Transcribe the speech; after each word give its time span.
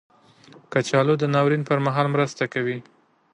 کچالو 0.71 1.13
د 1.19 1.23
ناورین 1.33 1.61
پر 1.69 1.77
مهال 1.85 2.07
مرسته 2.15 2.43
کوي 2.53 2.77